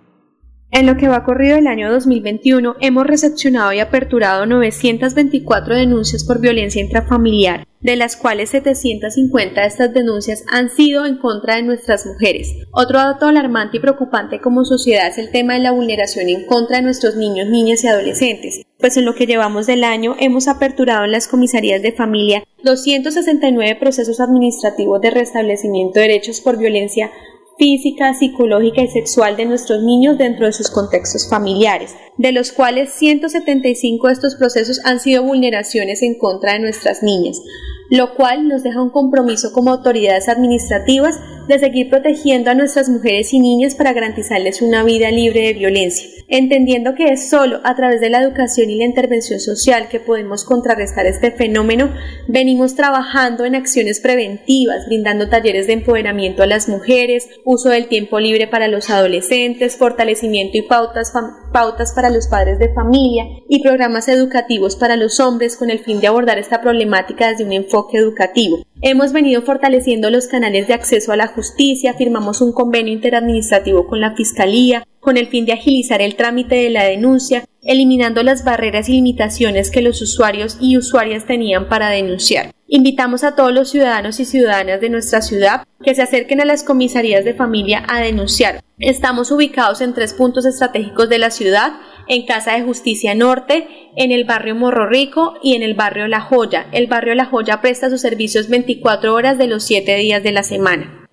En 0.75 0.85
lo 0.85 0.97
que 0.97 1.07
va 1.07 1.23
corrido 1.23 1.55
el 1.55 1.67
año 1.67 1.89
2021, 1.89 2.75
hemos 2.81 3.07
recepcionado 3.07 3.71
y 3.71 3.79
aperturado 3.79 4.45
924 4.45 5.73
denuncias 5.73 6.25
por 6.25 6.41
violencia 6.41 6.81
intrafamiliar, 6.81 7.65
de 7.79 7.95
las 7.95 8.17
cuales 8.17 8.49
750 8.49 9.61
de 9.61 9.67
estas 9.67 9.93
denuncias 9.93 10.43
han 10.51 10.69
sido 10.69 11.05
en 11.05 11.17
contra 11.17 11.55
de 11.55 11.63
nuestras 11.63 12.05
mujeres. 12.05 12.53
Otro 12.73 12.99
dato 12.99 13.27
alarmante 13.27 13.77
y 13.77 13.79
preocupante 13.79 14.41
como 14.41 14.65
sociedad 14.65 15.07
es 15.07 15.17
el 15.17 15.31
tema 15.31 15.53
de 15.53 15.61
la 15.61 15.71
vulneración 15.71 16.27
en 16.27 16.45
contra 16.45 16.75
de 16.75 16.83
nuestros 16.83 17.15
niños, 17.15 17.47
niñas 17.47 17.81
y 17.85 17.87
adolescentes, 17.87 18.63
pues 18.77 18.97
en 18.97 19.05
lo 19.05 19.15
que 19.15 19.27
llevamos 19.27 19.67
del 19.67 19.85
año 19.85 20.17
hemos 20.19 20.49
aperturado 20.49 21.05
en 21.05 21.11
las 21.13 21.29
comisarías 21.29 21.81
de 21.81 21.93
familia 21.93 22.43
269 22.65 23.77
procesos 23.79 24.19
administrativos 24.19 24.99
de 24.99 25.11
restablecimiento 25.11 26.01
de 26.01 26.07
derechos 26.07 26.41
por 26.41 26.57
violencia 26.57 27.11
física, 27.57 28.13
psicológica 28.13 28.81
y 28.81 28.87
sexual 28.87 29.37
de 29.37 29.45
nuestros 29.45 29.81
niños 29.83 30.17
dentro 30.17 30.45
de 30.45 30.53
sus 30.53 30.69
contextos 30.69 31.29
familiares, 31.29 31.95
de 32.17 32.31
los 32.31 32.51
cuales 32.51 32.91
175 32.93 34.07
de 34.07 34.13
estos 34.13 34.35
procesos 34.35 34.81
han 34.83 34.99
sido 34.99 35.23
vulneraciones 35.23 36.01
en 36.01 36.17
contra 36.17 36.53
de 36.53 36.59
nuestras 36.59 37.01
niñas, 37.03 37.41
lo 37.89 38.15
cual 38.15 38.47
nos 38.47 38.63
deja 38.63 38.81
un 38.81 38.89
compromiso 38.89 39.51
como 39.53 39.71
autoridades 39.71 40.29
administrativas 40.29 41.19
de 41.47 41.59
seguir 41.59 41.89
protegiendo 41.89 42.49
a 42.49 42.55
nuestras 42.55 42.89
mujeres 42.89 43.33
y 43.33 43.39
niñas 43.39 43.75
para 43.75 43.93
garantizarles 43.93 44.61
una 44.61 44.83
vida 44.83 45.11
libre 45.11 45.41
de 45.41 45.53
violencia, 45.53 46.07
entendiendo 46.27 46.95
que 46.95 47.05
es 47.11 47.29
solo 47.29 47.61
a 47.63 47.75
través 47.75 48.01
de 48.01 48.09
la 48.09 48.21
educación 48.21 48.69
y 48.69 48.77
la 48.77 48.85
intervención 48.85 49.39
social 49.39 49.87
que 49.89 49.99
podemos 49.99 50.43
contrarrestar 50.43 51.05
este 51.05 51.31
fenómeno, 51.31 51.91
venimos 52.27 52.75
trabajando 52.75 53.45
en 53.45 53.55
acciones 53.55 53.99
preventivas, 53.99 54.85
brindando 54.87 55.29
talleres 55.29 55.67
de 55.67 55.73
empoderamiento 55.73 56.43
a 56.43 56.47
las 56.47 56.67
mujeres, 56.67 57.29
uso 57.43 57.69
del 57.69 57.87
tiempo 57.87 58.19
libre 58.19 58.47
para 58.47 58.67
los 58.67 58.89
adolescentes, 58.89 59.77
fortalecimiento 59.77 60.57
y 60.57 60.63
pautas, 60.63 61.13
pautas 61.53 61.93
para 61.93 62.09
los 62.09 62.27
padres 62.27 62.59
de 62.59 62.73
familia 62.73 63.25
y 63.47 63.61
programas 63.61 64.07
educativos 64.07 64.75
para 64.75 64.95
los 64.95 65.19
hombres 65.19 65.55
con 65.57 65.69
el 65.69 65.79
fin 65.79 65.99
de 65.99 66.07
abordar 66.07 66.39
esta 66.39 66.61
problemática 66.61 67.29
desde 67.29 67.45
un 67.45 67.53
enfoque 67.75 67.97
educativo. 67.97 68.59
Hemos 68.81 69.11
venido 69.11 69.41
fortaleciendo 69.41 70.09
los 70.09 70.27
canales 70.27 70.67
de 70.67 70.73
acceso 70.73 71.11
a 71.11 71.17
la 71.17 71.27
justicia, 71.27 71.93
firmamos 71.93 72.41
un 72.41 72.53
convenio 72.53 72.93
interadministrativo 72.93 73.87
con 73.87 73.99
la 73.99 74.15
Fiscalía 74.15 74.85
con 75.01 75.17
el 75.17 75.27
fin 75.27 75.45
de 75.45 75.53
agilizar 75.53 76.01
el 76.01 76.15
trámite 76.15 76.55
de 76.55 76.71
la 76.71 76.83
denuncia, 76.83 77.45
eliminando 77.61 78.23
las 78.23 78.43
barreras 78.43 78.89
y 78.89 78.93
limitaciones 78.93 79.69
que 79.69 79.83
los 79.83 80.01
usuarios 80.01 80.57
y 80.59 80.77
usuarias 80.77 81.27
tenían 81.27 81.69
para 81.69 81.89
denunciar. 81.89 82.54
Invitamos 82.67 83.23
a 83.23 83.35
todos 83.35 83.53
los 83.53 83.69
ciudadanos 83.69 84.19
y 84.19 84.25
ciudadanas 84.25 84.81
de 84.81 84.89
nuestra 84.89 85.21
ciudad 85.21 85.67
que 85.83 85.93
se 85.93 86.01
acerquen 86.01 86.41
a 86.41 86.45
las 86.45 86.63
comisarías 86.63 87.23
de 87.23 87.35
familia 87.35 87.83
a 87.87 88.01
denunciar. 88.01 88.63
Estamos 88.79 89.29
ubicados 89.29 89.81
en 89.81 89.93
tres 89.93 90.15
puntos 90.15 90.47
estratégicos 90.47 91.07
de 91.07 91.19
la 91.19 91.29
ciudad, 91.29 91.73
en 92.07 92.25
Casa 92.25 92.53
de 92.53 92.63
Justicia 92.63 93.13
Norte, 93.13 93.67
en 93.95 94.11
el 94.11 94.23
barrio 94.23 94.55
Morro 94.55 94.87
Rico 94.87 95.35
y 95.43 95.53
en 95.53 95.61
el 95.61 95.75
barrio 95.75 96.07
La 96.07 96.21
Joya. 96.21 96.65
El 96.71 96.87
barrio 96.87 97.13
La 97.13 97.25
Joya 97.25 97.61
presta 97.61 97.91
sus 97.91 98.01
servicios 98.01 98.49
24 98.49 99.13
horas 99.13 99.37
de 99.37 99.45
los 99.45 99.63
7 99.63 99.95
días 99.97 100.23
de 100.23 100.31
la 100.31 100.41
semana. 100.41 101.04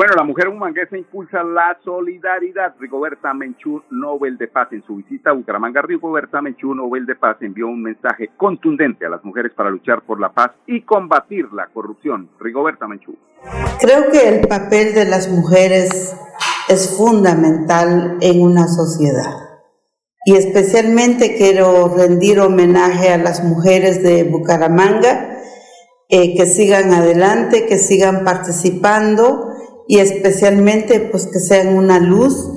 Bueno, 0.00 0.14
la 0.16 0.24
mujer 0.24 0.48
humanguesa 0.48 0.96
impulsa 0.96 1.44
la 1.44 1.76
solidaridad. 1.84 2.74
Rigoberta 2.80 3.34
Menchú, 3.34 3.82
Nobel 3.90 4.38
de 4.38 4.48
Paz. 4.48 4.68
En 4.72 4.82
su 4.86 4.96
visita 4.96 5.28
a 5.28 5.34
Bucaramanga, 5.34 5.82
Rigoberta 5.82 6.40
Menchú, 6.40 6.74
Nobel 6.74 7.04
de 7.04 7.16
Paz, 7.16 7.36
envió 7.42 7.66
un 7.66 7.82
mensaje 7.82 8.30
contundente 8.38 9.04
a 9.04 9.10
las 9.10 9.22
mujeres 9.22 9.52
para 9.54 9.68
luchar 9.68 10.00
por 10.00 10.18
la 10.18 10.32
paz 10.32 10.52
y 10.66 10.80
combatir 10.86 11.52
la 11.52 11.66
corrupción. 11.66 12.30
Rigoberta 12.40 12.88
Menchú. 12.88 13.14
Creo 13.78 14.10
que 14.10 14.26
el 14.26 14.48
papel 14.48 14.94
de 14.94 15.04
las 15.04 15.28
mujeres 15.28 16.16
es 16.70 16.96
fundamental 16.96 18.16
en 18.22 18.40
una 18.40 18.68
sociedad. 18.68 19.34
Y 20.24 20.34
especialmente 20.34 21.36
quiero 21.36 21.94
rendir 21.94 22.40
homenaje 22.40 23.10
a 23.10 23.18
las 23.18 23.44
mujeres 23.44 24.02
de 24.02 24.24
Bucaramanga, 24.24 25.42
eh, 26.08 26.34
que 26.34 26.46
sigan 26.46 26.90
adelante, 26.90 27.66
que 27.66 27.76
sigan 27.76 28.24
participando 28.24 29.49
y 29.90 29.98
especialmente 29.98 31.08
pues 31.10 31.26
que 31.26 31.40
sean 31.40 31.76
una 31.76 31.98
luz 31.98 32.48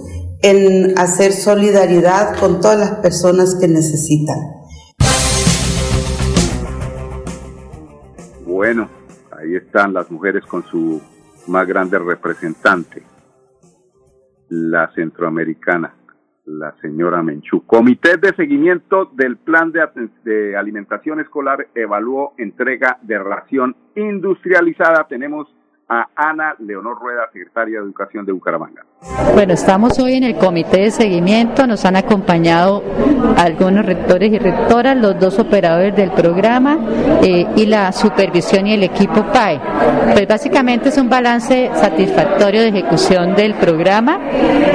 en 0.43 0.95
hacer 0.99 1.31
solidaridad 1.31 2.39
con 2.39 2.61
todas 2.61 2.77
las 2.77 2.91
personas 2.99 3.57
que 3.59 3.67
necesitan. 3.67 4.37
Bueno, 8.45 8.87
ahí 9.31 9.55
están 9.55 9.93
las 9.93 10.11
mujeres 10.11 10.45
con 10.45 10.63
su 10.65 11.01
más 11.47 11.65
grande 11.65 11.97
representante, 11.97 13.01
la 14.49 14.91
centroamericana, 14.93 15.95
la 16.45 16.75
señora 16.83 17.23
Menchú. 17.23 17.65
Comité 17.65 18.17
de 18.17 18.35
seguimiento 18.35 19.05
del 19.05 19.37
plan 19.37 19.71
de, 19.71 19.81
de 20.23 20.55
alimentación 20.55 21.19
escolar 21.19 21.67
evaluó 21.73 22.35
entrega 22.37 22.99
de 23.01 23.17
ración 23.17 23.75
industrializada. 23.95 25.07
Tenemos 25.09 25.47
Ana 26.15 26.55
Leonor 26.59 26.99
Rueda, 26.99 27.29
secretaria 27.31 27.79
de 27.79 27.85
Educación 27.85 28.25
de 28.25 28.31
Bucaramanga. 28.31 28.83
Bueno, 29.33 29.53
estamos 29.53 29.99
hoy 29.99 30.13
en 30.13 30.23
el 30.23 30.35
comité 30.37 30.81
de 30.81 30.91
seguimiento, 30.91 31.67
nos 31.67 31.83
han 31.83 31.97
acompañado 31.97 32.81
algunos 33.37 33.85
rectores 33.85 34.31
y 34.31 34.39
rectoras, 34.39 34.95
los 34.95 35.19
dos 35.19 35.39
operadores 35.39 35.95
del 35.95 36.11
programa 36.11 36.77
eh, 37.21 37.45
y 37.55 37.65
la 37.65 37.91
supervisión 37.91 38.67
y 38.67 38.73
el 38.73 38.83
equipo 38.83 39.25
PAE. 39.33 39.59
Pues 40.13 40.27
básicamente 40.27 40.89
es 40.89 40.97
un 40.97 41.09
balance 41.09 41.69
satisfactorio 41.73 42.61
de 42.61 42.69
ejecución 42.69 43.35
del 43.35 43.55
programa. 43.55 44.19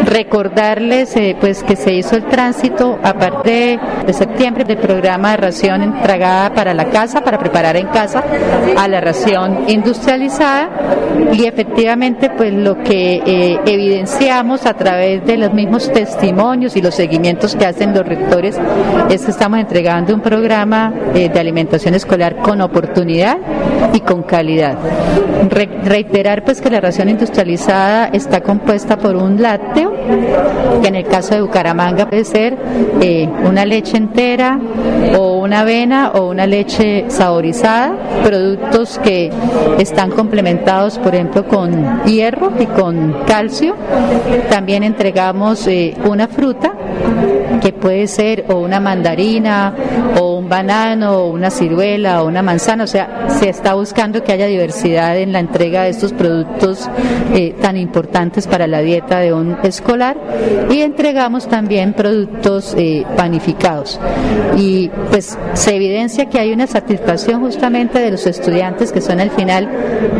Recordarles 0.04 1.16
eh, 1.16 1.36
pues 1.40 1.62
que 1.62 1.76
se 1.76 1.94
hizo 1.94 2.16
el 2.16 2.26
tránsito 2.26 2.98
a 3.02 3.14
partir 3.14 3.80
de 4.06 4.12
septiembre 4.12 4.64
del 4.64 4.78
programa 4.78 5.30
de 5.32 5.36
ración 5.38 5.82
entregada 5.82 6.52
para 6.52 6.74
la 6.74 6.90
casa, 6.90 7.22
para 7.22 7.38
preparar 7.38 7.76
en 7.76 7.86
casa, 7.88 8.22
a 8.76 8.88
la 8.88 9.00
ración 9.00 9.64
industrializada 9.68 10.68
y 11.32 11.44
efectivamente 11.44 12.30
pues 12.30 12.52
lo 12.52 12.82
que 12.82 13.22
eh, 13.24 13.60
evidenciamos 13.66 14.66
a 14.66 14.74
través 14.74 15.24
de 15.24 15.36
los 15.36 15.52
mismos 15.52 15.90
testimonios 15.92 16.76
y 16.76 16.82
los 16.82 16.94
seguimientos 16.94 17.54
que 17.54 17.66
hacen 17.66 17.94
los 17.94 18.06
rectores 18.06 18.58
es 19.10 19.24
que 19.24 19.30
estamos 19.30 19.58
entregando 19.58 20.14
un 20.14 20.20
programa 20.20 20.92
eh, 21.14 21.28
de 21.28 21.40
alimentación 21.40 21.94
escolar 21.94 22.36
con 22.36 22.60
oportunidad 22.60 23.38
y 23.92 24.00
con 24.00 24.22
calidad. 24.22 24.78
reiterar 25.84 26.44
pues 26.44 26.60
que 26.60 26.70
la 26.70 26.80
ración 26.80 27.08
industrializada 27.08 28.08
está 28.12 28.40
compuesta 28.40 28.98
por 28.98 29.16
un 29.16 29.40
lácteo, 29.40 29.92
que 30.82 30.88
en 30.88 30.94
el 30.94 31.06
caso 31.06 31.34
de 31.34 31.42
Bucaramanga 31.42 32.08
puede 32.08 32.24
ser 32.24 32.56
eh, 33.00 33.28
una 33.44 33.64
leche 33.64 33.96
entera 33.96 34.58
o 35.16 35.38
una 35.38 35.60
avena 35.60 36.10
o 36.14 36.28
una 36.28 36.46
leche 36.46 37.04
saborizada, 37.08 37.94
productos 38.22 38.98
que 38.98 39.30
están 39.78 40.10
complementados 40.10 40.97
por 41.02 41.14
ejemplo 41.14 41.46
con 41.46 42.04
hierro 42.04 42.52
y 42.58 42.66
con 42.66 43.24
calcio. 43.26 43.74
También 44.50 44.82
entregamos 44.82 45.66
eh, 45.66 45.96
una 46.04 46.28
fruta 46.28 46.72
que 47.60 47.72
puede 47.72 48.06
ser 48.06 48.46
o 48.48 48.56
una 48.56 48.80
mandarina 48.80 49.74
o 50.20 50.38
un 50.38 50.48
banano 50.48 51.18
o 51.18 51.30
una 51.30 51.50
ciruela 51.50 52.22
o 52.22 52.26
una 52.26 52.42
manzana, 52.42 52.84
o 52.84 52.86
sea, 52.86 53.26
se 53.28 53.48
está 53.48 53.74
buscando 53.74 54.22
que 54.22 54.32
haya 54.32 54.46
diversidad 54.46 55.18
en 55.18 55.32
la 55.32 55.40
entrega 55.40 55.82
de 55.82 55.90
estos 55.90 56.12
productos 56.12 56.88
eh, 57.34 57.54
tan 57.60 57.76
importantes 57.76 58.46
para 58.46 58.66
la 58.66 58.80
dieta 58.80 59.18
de 59.18 59.32
un 59.32 59.56
escolar. 59.62 60.16
Y 60.70 60.80
entregamos 60.80 61.48
también 61.48 61.92
productos 61.92 62.74
eh, 62.76 63.04
panificados. 63.16 64.00
Y 64.56 64.88
pues 65.10 65.38
se 65.54 65.76
evidencia 65.76 66.26
que 66.26 66.38
hay 66.38 66.52
una 66.52 66.66
satisfacción 66.66 67.40
justamente 67.40 67.98
de 67.98 68.10
los 68.10 68.26
estudiantes 68.26 68.92
que 68.92 69.00
son 69.00 69.20
al 69.20 69.30
final 69.30 69.68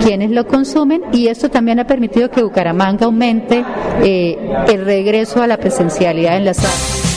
quienes 0.02 0.30
lo 0.30 0.46
consumen. 0.46 1.02
Y 1.12 1.28
esto 1.28 1.50
también 1.50 1.80
ha 1.80 1.86
permitido 1.86 2.30
que 2.30 2.42
Bucaramanga 2.42 3.06
aumente 3.06 3.64
eh, 4.02 4.38
el 4.68 4.84
regreso 4.84 5.42
a 5.42 5.46
la 5.46 5.56
presencialidad 5.56 6.36
en 6.36 6.44
las 6.44 6.58
aulas. 6.58 7.07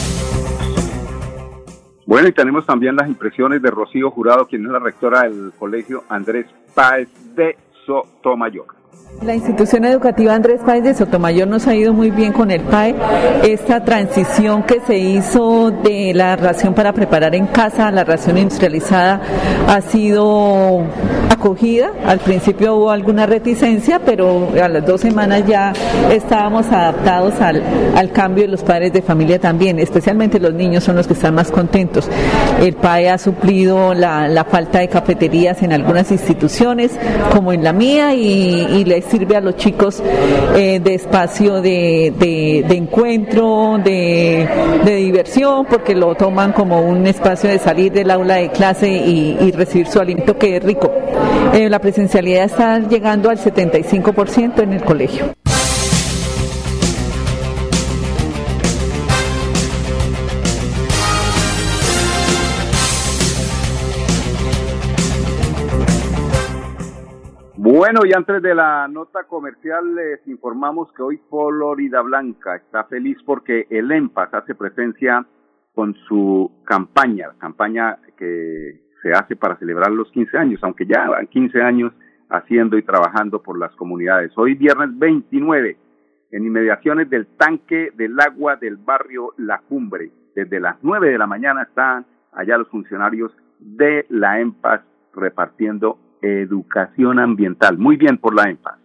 Bueno, 2.12 2.28
y 2.28 2.34
tenemos 2.34 2.66
también 2.66 2.98
las 2.98 3.08
impresiones 3.08 3.62
de 3.62 3.72
Rocío 3.72 4.12
Jurado, 4.12 4.46
quien 4.46 4.66
es 4.66 4.72
la 4.74 4.80
rectora 4.80 5.22
del 5.22 5.54
colegio 5.58 6.04
Andrés 6.10 6.46
Páez 6.76 7.08
de 7.38 7.56
Sotomayor. 7.86 8.81
La 9.24 9.36
institución 9.36 9.86
educativa 9.86 10.34
Andrés 10.34 10.62
Páez 10.66 10.84
de 10.84 10.96
Sotomayor 10.96 11.48
nos 11.48 11.68
ha 11.68 11.76
ido 11.76 11.94
muy 11.94 12.10
bien 12.10 12.34
con 12.34 12.50
el 12.50 12.62
PAE. 12.62 12.96
Esta 13.44 13.86
transición 13.86 14.64
que 14.64 14.82
se 14.82 14.98
hizo 14.98 15.70
de 15.70 16.12
la 16.16 16.36
ración 16.36 16.74
para 16.74 16.92
preparar 16.92 17.36
en 17.36 17.46
casa 17.46 17.88
a 17.88 17.92
la 17.92 18.04
ración 18.04 18.40
industrializada 18.40 19.22
ha 19.68 19.80
sido 19.82 20.82
acogida. 21.30 21.92
Al 22.04 22.18
principio 22.20 22.76
hubo 22.76 22.90
alguna 22.90 23.28
reticencia, 23.28 24.00
pero 24.04 24.50
a 24.60 24.68
las 24.68 24.84
dos 24.86 25.02
semanas 25.02 25.44
ya 25.48 25.72
estábamos 26.12 26.66
adaptados 26.72 27.36
al, 27.42 28.12
cambio 28.12 28.44
de 28.46 28.50
los 28.50 28.64
padres 28.64 28.92
de 28.92 29.04
familia 29.04 29.40
también. 29.40 29.78
Especialmente 29.78 30.40
los 30.40 30.54
niños 30.54 30.84
son 30.84 30.96
los 30.96 31.06
que 31.06 31.14
están 31.14 31.36
más 31.36 31.52
contentos. 31.52 32.10
El 32.60 32.74
PAE 32.74 33.10
ha 33.10 33.18
suplido 33.20 33.94
la, 33.94 34.46
falta 34.50 34.80
de 34.80 34.90
cafeterías 34.90 35.62
en 35.62 35.74
algunas 35.74 36.12
instituciones, 36.12 36.92
como 37.32 37.54
en 37.54 37.64
la 37.64 37.72
mía, 37.72 38.16
y 38.16 38.81
le 38.86 39.02
sirve 39.02 39.36
a 39.36 39.42
los 39.42 39.56
chicos 39.56 40.02
eh, 40.56 40.80
de 40.80 40.96
espacio 40.96 41.62
de, 41.62 42.08
encuentro, 42.70 43.80
de, 43.84 44.48
diversión, 44.84 45.66
porque 45.66 45.96
lo 45.96 46.16
toman 46.16 46.54
como 46.54 46.82
un 46.82 47.08
espacio 47.08 47.50
de 47.50 47.60
salir 47.60 47.92
del 47.92 48.12
aula 48.12 48.36
de 48.36 48.50
clase 48.50 48.90
y, 48.90 49.52
recibir 49.52 49.88
su 49.88 50.00
alimento 50.00 50.38
que 50.38 50.58
es 50.58 50.64
rico. 50.64 50.92
Eh, 51.54 51.70
la 51.70 51.80
presencialidad 51.80 52.46
está 52.46 52.80
llegando 52.80 53.30
al 53.30 53.38
75% 53.38 54.64
en 54.64 54.74
el 54.74 54.84
colegio. 54.84 55.41
Bueno, 67.82 68.02
y 68.06 68.14
antes 68.14 68.44
de 68.44 68.54
la 68.54 68.88
nota 68.88 69.24
comercial 69.24 69.96
les 69.96 70.28
informamos 70.28 70.94
que 70.94 71.02
hoy 71.02 71.20
Florida 71.32 72.02
Blanca 72.02 72.56
está 72.56 72.84
feliz 72.84 73.18
porque 73.26 73.66
el 73.72 73.92
EMPAS 73.92 74.32
hace 74.36 74.54
presencia 74.54 75.26
con 75.74 75.96
su 76.08 76.62
campaña, 76.64 77.30
campaña 77.40 77.98
que 78.20 78.82
se 79.02 79.12
hace 79.14 79.36
para 79.36 79.58
celebrar 79.58 79.90
los 79.90 80.12
15 80.12 80.38
años, 80.38 80.60
aunque 80.62 80.86
ya 80.86 81.10
van 81.10 81.26
15 81.26 81.60
años 81.64 81.92
haciendo 82.30 82.78
y 82.78 82.84
trabajando 82.84 83.42
por 83.42 83.58
las 83.58 83.76
comunidades. 83.76 84.32
Hoy 84.36 84.54
viernes 84.54 84.90
29, 85.00 85.76
en 86.34 86.46
inmediaciones 86.46 87.10
del 87.10 87.26
tanque 87.36 87.90
del 87.96 88.16
agua 88.20 88.58
del 88.58 88.78
barrio 88.78 89.34
La 89.38 89.58
Cumbre, 89.58 90.12
desde 90.36 90.60
las 90.60 90.76
9 90.84 91.10
de 91.10 91.18
la 91.18 91.26
mañana 91.26 91.64
están 91.64 92.06
allá 92.32 92.60
los 92.60 92.68
funcionarios 92.68 93.36
de 93.58 94.06
la 94.10 94.40
EMPAS 94.40 94.82
repartiendo 95.16 95.98
educación 96.22 97.20
ambiental. 97.20 97.78
Muy 97.78 97.98
bien 97.98 98.18
por 98.18 98.36
la 98.36 98.50
EMPAS. 98.50 98.76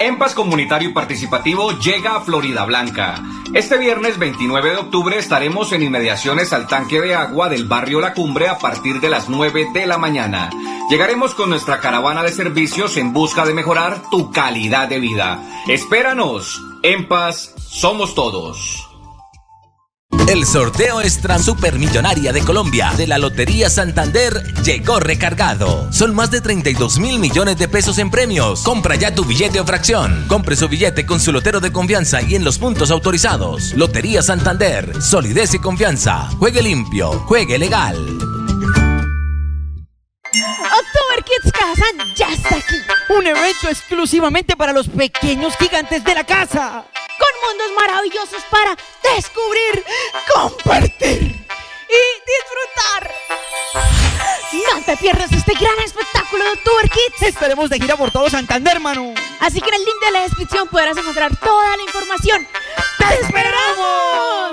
EMPAS 0.00 0.34
Comunitario 0.34 0.90
y 0.90 0.92
Participativo 0.92 1.72
llega 1.72 2.16
a 2.16 2.20
Florida 2.20 2.64
Blanca. 2.64 3.16
Este 3.52 3.78
viernes 3.78 4.18
29 4.18 4.70
de 4.70 4.76
octubre 4.76 5.18
estaremos 5.18 5.72
en 5.72 5.82
inmediaciones 5.82 6.52
al 6.52 6.68
tanque 6.68 7.00
de 7.00 7.16
agua 7.16 7.48
del 7.48 7.66
barrio 7.66 8.00
La 8.00 8.14
Cumbre 8.14 8.48
a 8.48 8.58
partir 8.58 9.00
de 9.00 9.08
las 9.08 9.28
9 9.28 9.70
de 9.74 9.86
la 9.86 9.98
mañana. 9.98 10.50
Llegaremos 10.88 11.34
con 11.34 11.50
nuestra 11.50 11.80
caravana 11.80 12.22
de 12.22 12.30
servicios 12.30 12.96
en 12.96 13.12
busca 13.12 13.44
de 13.44 13.54
mejorar 13.54 14.08
tu 14.10 14.30
calidad 14.30 14.88
de 14.88 15.00
vida. 15.00 15.42
Espéranos. 15.66 16.62
EMPAS 16.82 17.54
somos 17.56 18.14
todos. 18.14 18.87
El 20.28 20.44
sorteo 20.44 21.00
extra 21.00 21.38
supermillonaria 21.38 22.34
de 22.34 22.42
Colombia 22.42 22.92
de 22.98 23.06
la 23.06 23.16
Lotería 23.16 23.70
Santander 23.70 24.42
llegó 24.62 25.00
recargado. 25.00 25.90
Son 25.90 26.14
más 26.14 26.30
de 26.30 26.42
32 26.42 26.98
mil 26.98 27.18
millones 27.18 27.56
de 27.56 27.66
pesos 27.66 27.96
en 27.96 28.10
premios. 28.10 28.62
Compra 28.62 28.94
ya 28.96 29.14
tu 29.14 29.24
billete 29.24 29.58
o 29.58 29.64
fracción. 29.64 30.26
Compre 30.28 30.54
su 30.54 30.68
billete 30.68 31.06
con 31.06 31.18
su 31.18 31.32
lotero 31.32 31.60
de 31.60 31.72
confianza 31.72 32.20
y 32.20 32.34
en 32.34 32.44
los 32.44 32.58
puntos 32.58 32.90
autorizados. 32.90 33.72
Lotería 33.72 34.20
Santander, 34.20 35.00
solidez 35.00 35.54
y 35.54 35.60
confianza. 35.60 36.28
Juegue 36.38 36.60
limpio, 36.60 37.10
juegue 37.20 37.58
legal. 37.58 37.96
October 40.26 41.24
Kids 41.24 41.52
Kazan 41.52 42.14
ya 42.14 42.30
está 42.34 42.54
aquí. 42.54 42.76
Un 43.18 43.26
evento 43.26 43.70
exclusivamente 43.70 44.56
para 44.56 44.74
los 44.74 44.88
pequeños 44.88 45.56
gigantes 45.56 46.04
de 46.04 46.14
la 46.14 46.24
casa 46.24 46.84
mundos 47.48 47.72
maravillosos 47.76 48.42
para 48.50 48.76
descubrir, 49.14 49.84
compartir 50.34 51.22
y 51.22 52.02
disfrutar. 52.28 53.14
No 54.52 54.84
te 54.84 54.96
pierdas 54.98 55.32
este 55.32 55.54
gran 55.54 55.78
espectáculo 55.84 56.44
de 56.44 56.56
Tour 56.58 56.90
Kids. 56.90 57.22
Estaremos 57.22 57.70
de 57.70 57.78
gira 57.78 57.96
por 57.96 58.10
todo 58.10 58.28
Santander, 58.28 58.74
hermano. 58.74 59.14
Así 59.40 59.60
que 59.60 59.68
en 59.68 59.74
el 59.76 59.84
link 59.84 60.00
de 60.04 60.10
la 60.10 60.20
descripción 60.22 60.68
podrás 60.68 60.96
encontrar 60.96 61.34
toda 61.36 61.76
la 61.76 61.82
información. 61.82 62.46
¡Te 62.98 63.14
esperamos! 63.22 64.52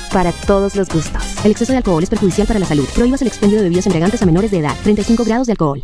para 0.11 0.31
todos 0.31 0.75
los 0.75 0.89
gustos. 0.89 1.23
El 1.43 1.51
exceso 1.51 1.71
de 1.71 1.77
alcohol 1.77 2.03
es 2.03 2.09
perjudicial 2.09 2.47
para 2.47 2.59
la 2.59 2.65
salud. 2.65 2.87
Prohíbas 2.93 3.21
el 3.21 3.27
expendio 3.27 3.57
de 3.57 3.63
bebidas 3.63 3.85
embriagantes 3.85 4.21
a 4.21 4.25
menores 4.25 4.51
de 4.51 4.59
edad. 4.59 4.75
35 4.83 5.23
grados 5.23 5.47
de 5.47 5.53
alcohol. 5.53 5.83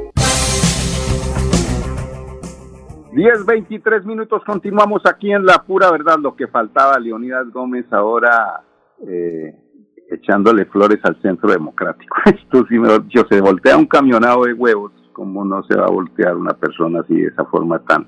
10, 3.13 3.45
23 3.45 4.05
minutos, 4.05 4.41
continuamos 4.45 5.01
aquí 5.05 5.33
en 5.33 5.45
La 5.45 5.63
Pura 5.63 5.91
Verdad, 5.91 6.17
lo 6.19 6.33
que 6.33 6.47
faltaba, 6.47 6.97
Leonidas 6.97 7.45
Gómez 7.51 7.85
ahora 7.91 8.61
eh, 9.05 9.53
echándole 10.09 10.65
flores 10.65 10.99
al 11.03 11.21
centro 11.21 11.51
democrático. 11.51 12.15
Esto 12.25 12.65
sí 12.69 12.79
me 12.79 12.87
yo 13.09 13.23
se 13.29 13.41
voltea 13.41 13.75
un 13.75 13.85
camionado 13.85 14.45
de 14.45 14.53
huevos, 14.53 14.93
como 15.11 15.43
no 15.43 15.61
se 15.63 15.77
va 15.77 15.87
a 15.87 15.91
voltear 15.91 16.37
una 16.37 16.53
persona 16.53 17.01
así 17.01 17.15
de 17.15 17.27
esa 17.27 17.43
forma 17.43 17.79
tan 17.79 18.07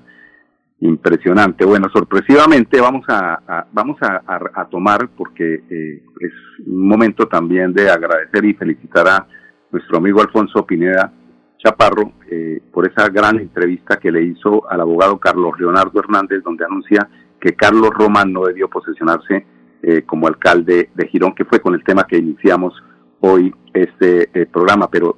impresionante. 0.80 1.66
Bueno, 1.66 1.88
sorpresivamente 1.92 2.80
vamos 2.80 3.04
a, 3.08 3.66
vamos 3.72 3.98
a, 4.00 4.22
a, 4.54 4.64
tomar, 4.70 5.10
porque 5.16 5.64
eh, 5.68 6.02
es 6.20 6.32
un 6.66 6.88
momento 6.88 7.28
también 7.28 7.74
de 7.74 7.90
agradecer 7.90 8.42
y 8.46 8.54
felicitar 8.54 9.06
a 9.06 9.26
nuestro 9.70 9.98
amigo 9.98 10.22
Alfonso 10.22 10.64
Pineda, 10.64 11.12
Chaparro 11.64 12.12
eh, 12.30 12.60
por 12.70 12.86
esa 12.86 13.08
gran 13.08 13.38
entrevista 13.38 13.96
que 13.96 14.12
le 14.12 14.22
hizo 14.22 14.70
al 14.70 14.82
abogado 14.82 15.18
Carlos 15.18 15.58
Leonardo 15.58 15.98
Hernández, 15.98 16.42
donde 16.44 16.64
anuncia 16.64 17.08
que 17.40 17.54
Carlos 17.54 17.90
Román 17.90 18.32
no 18.32 18.44
debió 18.44 18.68
posesionarse 18.68 19.46
eh, 19.82 20.02
como 20.02 20.26
alcalde 20.26 20.90
de 20.94 21.08
Girón, 21.08 21.34
que 21.34 21.46
fue 21.46 21.60
con 21.60 21.74
el 21.74 21.82
tema 21.82 22.06
que 22.06 22.18
iniciamos 22.18 22.74
hoy 23.20 23.54
este 23.72 24.28
eh, 24.34 24.46
programa. 24.46 24.90
Pero 24.90 25.16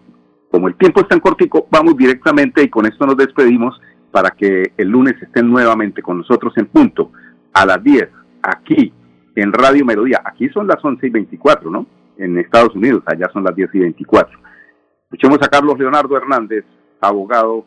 como 0.50 0.68
el 0.68 0.76
tiempo 0.76 1.00
es 1.00 1.08
tan 1.08 1.18
cortico, 1.18 1.66
vamos 1.70 1.96
directamente 1.96 2.62
y 2.62 2.68
con 2.68 2.86
esto 2.86 3.06
nos 3.06 3.16
despedimos 3.16 3.80
para 4.12 4.30
que 4.30 4.72
el 4.76 4.88
lunes 4.88 5.20
estén 5.20 5.50
nuevamente 5.50 6.00
con 6.00 6.18
nosotros 6.18 6.52
en 6.56 6.66
punto 6.66 7.10
a 7.52 7.66
las 7.66 7.82
10, 7.82 8.08
aquí 8.42 8.92
en 9.34 9.52
Radio 9.52 9.84
Melodía. 9.84 10.22
Aquí 10.24 10.48
son 10.50 10.68
las 10.68 10.82
11 10.82 11.06
y 11.08 11.10
24, 11.10 11.70
¿no? 11.70 11.86
En 12.18 12.38
Estados 12.38 12.74
Unidos, 12.76 13.02
allá 13.04 13.28
son 13.32 13.42
las 13.42 13.54
10 13.54 13.74
y 13.74 13.78
24 13.80 14.45
Escuchemos 15.06 15.38
a 15.40 15.48
Carlos 15.48 15.78
Leonardo 15.78 16.16
Hernández, 16.16 16.64
abogado 17.00 17.64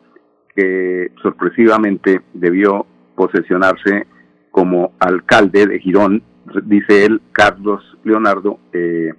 que 0.54 1.10
sorpresivamente 1.22 2.20
debió 2.34 2.84
posesionarse 3.14 4.06
como 4.50 4.92
alcalde 4.98 5.66
de 5.66 5.78
Girón, 5.78 6.22
dice 6.64 7.06
él, 7.06 7.22
Carlos 7.32 7.82
Leonardo, 8.04 8.58
eh, 8.74 9.14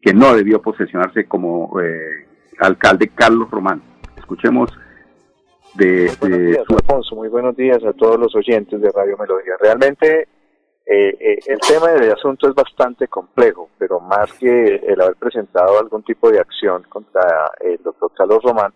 que 0.00 0.14
no 0.14 0.32
debió 0.34 0.62
posesionarse 0.62 1.26
como 1.26 1.80
eh, 1.80 2.26
alcalde 2.60 3.08
Carlos 3.08 3.50
Román. 3.50 3.82
Escuchemos 4.16 4.70
de... 5.74 6.12
Buenos 6.20 6.38
días, 6.38 6.64
Alfonso, 6.68 7.16
muy 7.16 7.28
buenos 7.28 7.56
días 7.56 7.82
a 7.84 7.92
todos 7.94 8.16
los 8.20 8.32
oyentes 8.36 8.80
de 8.80 8.92
Radio 8.92 9.16
Melodía. 9.18 9.54
Realmente 9.60 10.28
eh, 10.88 11.16
eh, 11.18 11.38
el 11.46 11.58
tema 11.58 11.90
del 11.90 12.12
asunto 12.12 12.48
es 12.48 12.54
bastante 12.54 13.08
complejo, 13.08 13.70
pero 13.76 13.98
más 13.98 14.32
que 14.34 14.76
el 14.86 15.00
haber 15.00 15.16
presentado 15.16 15.80
algún 15.80 16.04
tipo 16.04 16.30
de 16.30 16.38
acción 16.38 16.84
contra 16.88 17.50
el 17.60 17.82
doctor 17.82 18.12
Carlos 18.14 18.40
Román, 18.44 18.72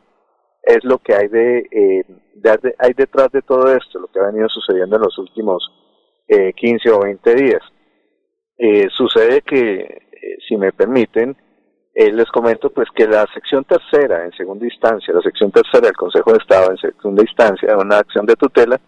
es 0.62 0.84
lo 0.84 0.98
que 0.98 1.14
hay 1.14 1.28
de, 1.28 1.58
eh, 1.70 2.04
hay 2.78 2.92
detrás 2.94 3.30
de 3.32 3.42
todo 3.42 3.72
esto, 3.72 4.00
lo 4.00 4.08
que 4.08 4.18
ha 4.18 4.26
venido 4.26 4.48
sucediendo 4.48 4.96
en 4.96 5.02
los 5.02 5.16
últimos 5.18 5.62
eh, 6.26 6.52
15 6.52 6.90
o 6.90 7.00
20 7.00 7.34
días. 7.34 7.62
Eh, 8.58 8.88
sucede 8.90 9.42
que, 9.42 10.08
si 10.48 10.56
me 10.56 10.72
permiten, 10.72 11.36
les 11.94 12.30
comento 12.30 12.70
pues 12.70 12.88
que 12.94 13.06
la 13.06 13.26
sección 13.34 13.64
tercera 13.64 14.24
en 14.24 14.32
segunda 14.32 14.64
instancia, 14.64 15.14
la 15.14 15.22
sección 15.22 15.50
tercera 15.50 15.86
del 15.86 15.96
Consejo 15.96 16.32
de 16.32 16.38
Estado 16.38 16.70
en 16.70 16.76
segunda 16.76 17.22
instancia, 17.22 17.76
una 17.76 17.98
acción 17.98 18.26
de 18.26 18.36
tutela, 18.36 18.80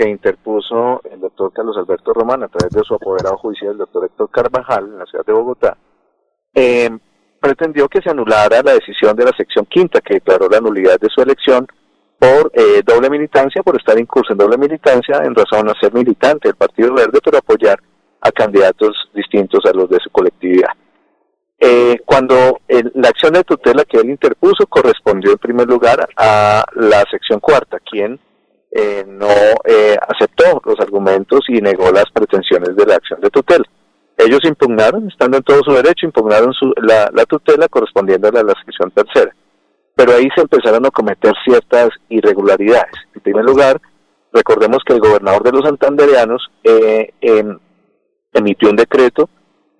que 0.00 0.08
interpuso 0.08 1.02
el 1.10 1.20
doctor 1.20 1.52
Carlos 1.52 1.76
Alberto 1.76 2.14
Román 2.14 2.42
a 2.42 2.48
través 2.48 2.72
de 2.72 2.82
su 2.82 2.94
apoderado 2.94 3.36
judicial, 3.36 3.72
el 3.72 3.78
doctor 3.78 4.06
Héctor 4.06 4.30
Carvajal, 4.30 4.84
en 4.86 4.98
la 4.98 5.04
ciudad 5.04 5.26
de 5.26 5.32
Bogotá, 5.34 5.76
eh, 6.54 6.88
pretendió 7.38 7.86
que 7.86 8.00
se 8.00 8.08
anulara 8.08 8.62
la 8.62 8.72
decisión 8.72 9.14
de 9.14 9.26
la 9.26 9.32
sección 9.36 9.66
quinta 9.66 10.00
que 10.00 10.14
declaró 10.14 10.48
la 10.48 10.60
nulidad 10.60 10.98
de 10.98 11.08
su 11.14 11.20
elección 11.20 11.66
por 12.18 12.50
eh, 12.54 12.82
doble 12.82 13.10
militancia, 13.10 13.62
por 13.62 13.76
estar 13.76 13.98
incurso 13.98 14.32
en 14.32 14.38
doble 14.38 14.56
militancia 14.56 15.18
en 15.22 15.34
razón 15.34 15.68
a 15.68 15.78
ser 15.78 15.92
militante 15.92 16.48
del 16.48 16.56
Partido 16.56 16.94
Verde, 16.94 17.18
pero 17.22 17.36
apoyar 17.36 17.78
a 18.22 18.32
candidatos 18.32 19.10
distintos 19.14 19.66
a 19.66 19.76
los 19.76 19.90
de 19.90 19.98
su 20.02 20.08
colectividad. 20.08 20.70
Eh, 21.58 22.00
cuando 22.06 22.60
la 22.94 23.08
acción 23.10 23.34
de 23.34 23.44
tutela 23.44 23.84
que 23.84 23.98
él 23.98 24.08
interpuso 24.08 24.66
correspondió 24.66 25.32
en 25.32 25.38
primer 25.38 25.68
lugar 25.68 26.08
a 26.16 26.64
la 26.74 27.04
sección 27.10 27.38
cuarta, 27.38 27.78
quien 27.80 28.18
eh, 28.72 29.04
no 29.06 29.28
aceptó 30.08 30.60
los 30.64 30.78
argumentos 30.80 31.40
y 31.48 31.60
negó 31.60 31.90
las 31.90 32.10
pretensiones 32.12 32.76
de 32.76 32.86
la 32.86 32.94
acción 32.94 33.20
de 33.20 33.30
tutela. 33.30 33.64
Ellos 34.16 34.40
impugnaron, 34.44 35.08
estando 35.08 35.38
en 35.38 35.42
todo 35.42 35.62
su 35.64 35.72
derecho, 35.72 36.06
impugnaron 36.06 36.52
la, 36.82 37.10
la 37.12 37.24
tutela 37.24 37.68
correspondiente 37.68 38.28
a 38.28 38.42
la 38.42 38.54
sección 38.64 38.90
tercera 38.90 39.32
pero 40.00 40.14
ahí 40.14 40.28
se 40.34 40.40
empezaron 40.40 40.86
a 40.86 40.90
cometer 40.90 41.34
ciertas 41.44 41.90
irregularidades. 42.08 42.94
En 43.14 43.20
primer 43.20 43.44
lugar, 43.44 43.78
recordemos 44.32 44.78
que 44.86 44.94
el 44.94 45.00
gobernador 45.00 45.42
de 45.42 45.52
los 45.52 45.62
santandereanos 45.62 46.50
eh, 46.64 47.12
em, 47.20 47.58
emitió 48.32 48.70
un 48.70 48.76
decreto 48.76 49.28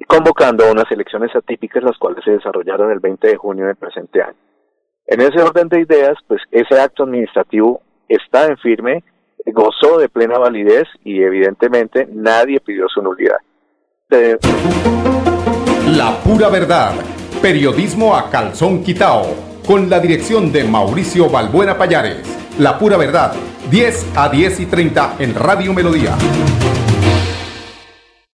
convocando 0.07 0.67
a 0.67 0.73
unas 0.73 0.91
elecciones 0.91 1.35
atípicas, 1.35 1.83
las 1.83 1.97
cuales 1.97 2.23
se 2.23 2.33
desarrollaron 2.33 2.91
el 2.91 3.01
20 3.01 3.29
de 3.29 3.37
junio 3.37 3.65
del 3.65 3.77
presente 3.77 4.23
año. 4.23 4.37
En 5.07 5.23
ese 5.23 5.41
orden 5.41 5.69
de 5.69 5.81
ideas, 5.81 6.19
pues 6.27 6.43
ese 6.51 6.79
acto 6.79 7.05
administrativo 7.05 7.81
está 8.11 8.47
en 8.47 8.59
firme, 8.59 9.03
gozó 9.47 9.99
de 9.99 10.09
plena 10.09 10.39
validez 10.39 10.87
y 11.05 11.23
evidentemente 11.23 12.09
nadie 12.13 12.61
pidió 12.61 12.87
su 12.89 13.01
nulidad. 13.03 13.37
La 15.87 16.19
pura 16.25 16.49
verdad. 16.49 16.95
Periodismo 17.41 18.15
a 18.15 18.29
calzón 18.29 18.83
quitao 18.83 19.35
con 19.67 19.89
la 19.89 20.01
dirección 20.01 20.53
de 20.53 20.65
Mauricio 20.65 21.31
Balbuena 21.31 21.79
Payares. 21.79 22.23
La 22.59 22.79
pura 22.79 22.97
verdad, 22.97 23.33
10 23.71 24.17
a 24.17 24.29
10 24.29 24.61
y 24.61 24.67
30 24.67 25.17
en 25.21 25.35
Radio 25.35 25.73
Melodía. 25.73 26.17